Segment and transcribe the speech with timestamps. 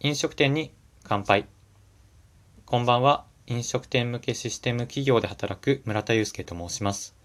[0.00, 0.72] 飲食店に
[1.04, 1.46] 乾杯。
[2.66, 3.24] こんばんは。
[3.46, 7.16] 飲食店向けシステム企業で働く村田祐介と申します。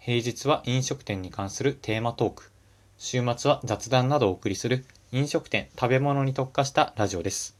[0.00, 2.50] 平日は飲食店に関するテーマトーク。
[2.98, 7.56] 週末は雑談などをお送りする飲食店、食べ物に特化したラジオです。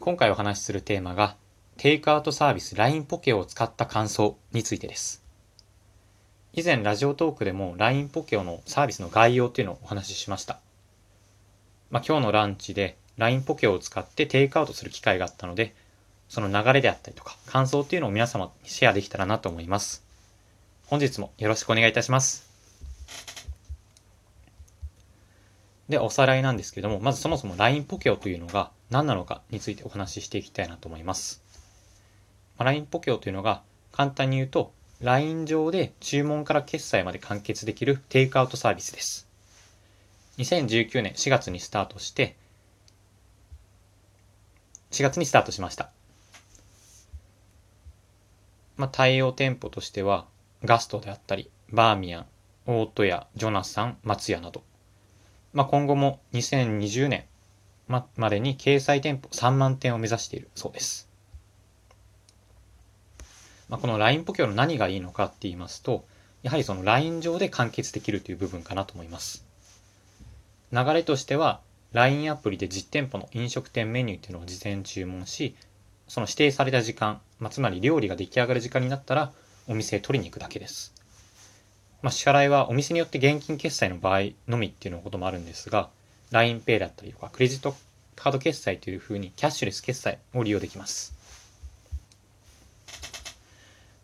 [0.00, 1.36] 今回お話しするテーマが、
[1.76, 5.22] テイクアウトサービス LINE ポケを使った感想についてです。
[6.54, 10.58] 以前ラジオトークでも LINE ポケオのサービスの概要っていうのをお話ししました。
[11.96, 15.74] まあ、今日のランチで LINE ポケを使ってテイクアウトする機会があったので、
[16.28, 20.04] その流れであったりとか感想っていうのを皆様にシェアできたらなと思います。
[20.88, 22.50] 本日もよろしくお願いいたします。
[25.88, 31.42] で、おさらいなんですけども、まずそもそも LINE ポケオというのが何なのかについてお話ししていきたいなと思います。
[32.58, 39.25] まあ、LINE ポケオというのが簡単に言うと、LINE 上で注文から決済まで完結できるテイクアウトサービスです。
[40.38, 42.36] 2019年4月にスタートして、
[44.90, 45.90] 4月にスタートしました。
[48.76, 50.26] まあ、対応店舗としては、
[50.64, 52.26] ガストであったり、バーミヤン、
[52.66, 54.62] オートヤ、ジョナサン、松屋など。
[55.52, 57.24] まあ、今後も2020年
[57.88, 61.08] までに掲載店舗3万店を目指しているそうです。
[63.68, 66.04] まあ、この LINE ポケの何がいいのかって言いますと、
[66.42, 69.46] やはりその LINE 上で完結できるという部分かなと思います。
[70.72, 71.60] 流れとしては
[71.92, 75.54] LINE アプリで実店舗の飲食店メニューっていうのを事前注文し
[76.08, 79.32] その指定された時間、まあ、つまり料理が出来上がる時間になったら
[79.66, 80.94] お店へ取りに行くだけです、
[82.02, 85.88] まあ、支払いはお店によって現金決済の場合のみっていうのこともあるんですが
[86.32, 87.74] LINEPay だったりとかクレジット
[88.16, 91.14] カード決済というふうにキャッシュレス決済を利用できます。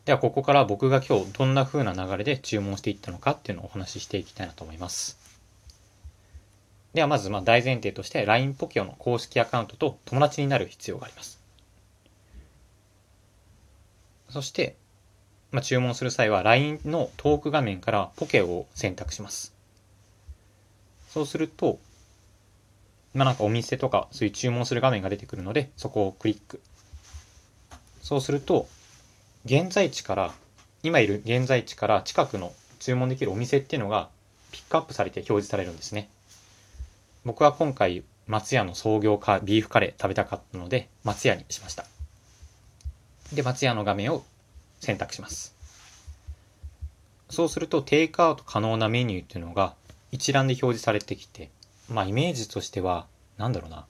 [0.04, 5.21] ではここから僕が今日どんな風な流れで注文していったのかっていうのをお話ししていきたいなと思います。
[6.94, 11.40] ではまずまあ大前提として LINE ポケオの公式アカウントと友達になる必要があります。
[14.28, 14.76] そして、
[15.50, 19.54] まあ、注文する際は LINE のトーク画面からポケオを選択します。
[21.08, 21.78] そうすると、
[23.12, 26.62] まあ、なんかお店とかそういう注文する画面が出てくるので、そこをクリック。
[28.00, 28.68] そうすると、
[29.44, 30.34] 現在地から、
[30.82, 34.08] 今いる現在地から近くの注文できるお店っていうのが
[34.50, 36.08] ピックアップされて表示されるんですね。
[37.24, 41.84] 僕は今回松屋の創業かビーフカレー食べたかったので松屋にしました。
[43.32, 44.24] で松屋の画面を
[44.80, 45.54] 選択します。
[47.30, 49.74] そうするとテイクアウト可能なメニューっていうのが
[50.10, 51.50] 一覧で表示されてきて
[51.88, 53.06] まあイメージとしては
[53.38, 53.86] 何だろうな。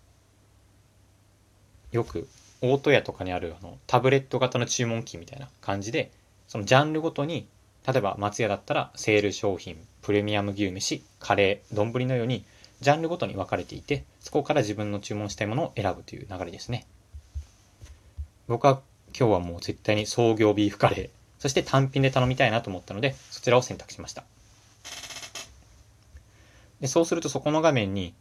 [1.91, 2.29] よく
[2.61, 6.11] 大戸屋とかにあるあのタブレット型の注文機みたいな感じで
[6.49, 7.47] そのジャンルごとに
[7.87, 12.45] 例えば松屋だったらセール商品プレミアム牛飯カレー丼のように
[12.83, 16.87] ジャンルごとに分かれていて、そこから自分の注文したいものを選ぶという流れですね。
[18.49, 18.81] 僕は
[19.19, 24.25] 今日はもう絶対に創業ビーフカレー、そして単品で頼みたいなと思ったので、そちらを選択しました。
[26.81, 28.15] でそうするとそこの画面に、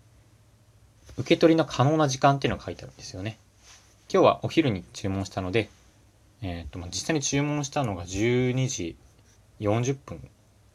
[1.18, 3.38] 受け取りの可能な時間っていうのが書いてあるんですよね。
[4.14, 5.70] 今日はお昼に注文したので、
[6.42, 8.96] えっ、ー、と、実際に注文したのが12時
[9.60, 10.20] 40分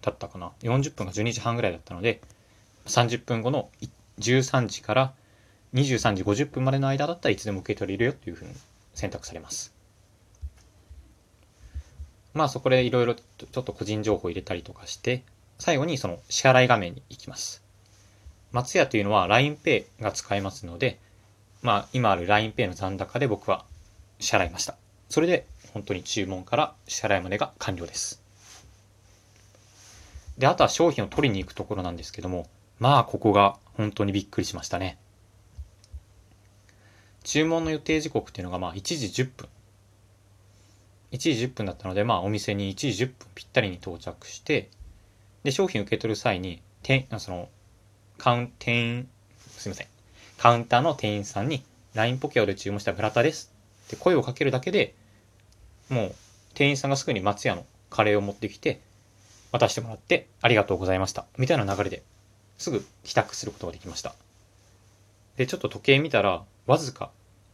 [0.03, 0.53] だったかな。
[0.63, 2.21] 40分か12時半ぐらいだったので、
[2.87, 3.71] 30分後の
[4.19, 5.13] 13時から
[5.75, 8.53] 23時50分までの間だったらいつでも受け取れるよというふうに
[8.95, 9.75] 選択されます。
[12.33, 15.23] まあそこでいろいろちょっと個人情報入れたりとかして、
[15.59, 17.63] 最後にその支払い画面に行きます。
[18.53, 20.99] 松屋というのは LINEPay が使えますので、
[21.63, 23.65] まあ今ある LINEPay の残高で僕は
[24.19, 24.77] 支払いました。
[25.09, 28.23] それで本当に注文から支払いまでが完了です。
[30.39, 32.47] で、あとは商品を取りに行くところなんですけども、
[32.79, 34.99] まあ、ここが本当にびっくりしましたね。
[37.25, 39.49] 注文の予定時刻っていうのがまあ1時10分。
[41.13, 44.71] 1時10分だったので、まあお店に1時10分ぴったりに到着して、
[45.43, 47.49] で、商品受け取る際に、店、その、
[48.19, 49.09] カウン、店員、
[49.57, 49.87] すいません。
[50.39, 51.65] カウンターの店員さんに、
[51.95, 53.53] LINE ポケオで注文した村田です
[53.87, 54.95] って声をかけるだけで、
[55.89, 56.15] もう
[56.55, 58.81] 店員さんがすぐに松屋のカレーを持ってきて、
[59.53, 61.27] 渡してもらって、ありがとうございました。
[61.39, 62.03] みたいな流れで
[62.59, 64.15] すぐ帰宅することができました。
[65.37, 67.11] で、ちょっと時計見たら、わずか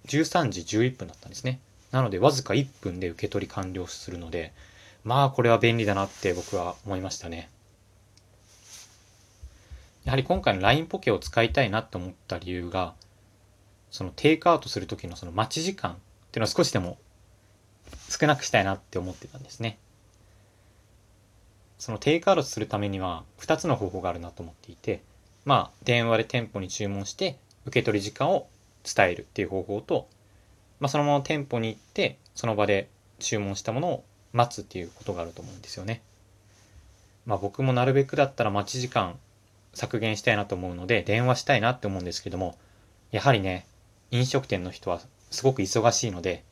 [0.06, 1.60] 13時11分だったんですね。
[1.90, 4.52] なので、わずか1分で受け取り完了するので、
[5.04, 7.50] まあ、これは便利だなって僕は思いましたね。
[10.04, 12.94] やはり今回の LINE ポケを使いたいなって思った理由が、
[13.90, 15.94] そのテイクアウトする時のその待ち時間っ
[16.32, 16.98] ていうのを少しでも
[18.08, 19.78] 少なくしたいなって思ってたんですね。
[21.82, 25.02] そのテイクアウトするためには2つの方法があるなと思っていて
[25.44, 27.36] まあ、電話で店舗に注文して、
[27.66, 28.48] 受け取り時間を
[28.84, 30.08] 伝えるっていう方法と、
[30.78, 32.88] まあ、そのまま店舗に行って、その場で
[33.18, 36.00] 注文したものを待つっていうことがあると思うんですよね。
[37.26, 39.16] まあ僕もなるべくだったら待ち時間
[39.74, 42.56] 削減したいなと思うので電話したいなって思うんですけども、
[43.10, 43.66] やはりね、
[44.10, 45.00] 飲食店の人は
[45.30, 46.44] すごく忙しいので、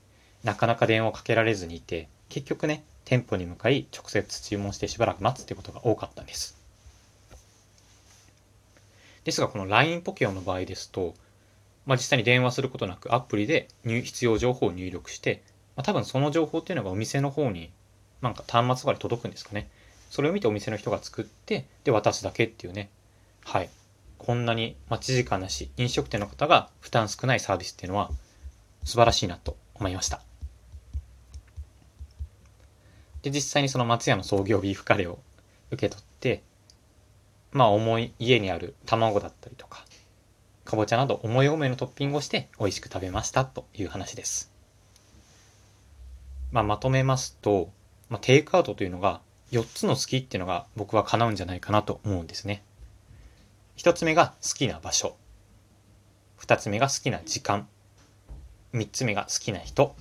[0.43, 6.57] なかなか電話をかけられずにいて、結局ね、店舗に向かい直接注文してしばらく待つってことが多かったんです。
[9.25, 11.15] ですがこの LINE ポケオの場合ですと、
[11.87, 15.43] まあ、実際に電話することなくアプリで必要情報を入力して、
[15.77, 17.71] まあ、多分その情報っていうのがお店の方に
[18.23, 19.69] なんか端末とかで届くんですかね。
[20.11, 22.91] それを見てお店の人が作って、で渡すだけっていうね。
[23.45, 23.71] はい。
[24.19, 28.11] こんなに待ち時間なし、飲食店の方が負担少ないサービスっていうのは
[28.85, 30.21] 素晴らしいなと思いました。
[33.23, 35.19] で、実際にその松屋の創業ビーフカレーを
[35.71, 36.43] 受け取って、
[37.53, 39.85] まあ思い、家にある卵だったりとか、
[40.65, 44.53] かぼちゃなど思い思いのトッピングをして美味しく食べましたという話です。
[46.53, 47.71] まあまとめますと、
[48.09, 49.21] まあ、テイクアウトというのが
[49.53, 52.63] 4つの好きっていうのが僕は叶うんじゃないかなと思うんですね。
[53.77, 55.17] 1つ目が好きな場所。
[56.41, 57.67] 2つ目が好きな時間。
[58.75, 59.97] 3つ目が好きな人。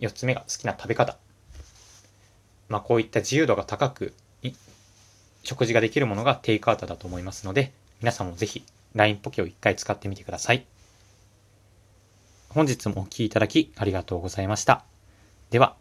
[0.00, 1.16] 4つ目が好きな食べ方。
[2.70, 4.14] まあこういった自由度が高く
[5.42, 8.64] 食事ができるものがテイクアウトだと思いますので、皆さんもぜひ
[8.94, 10.64] LINE ポケを一回使ってみてください。
[12.48, 14.84] 本日もお聴きいただきありがとうございました。
[15.50, 15.76] では、